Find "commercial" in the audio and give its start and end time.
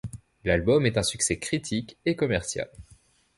2.15-2.71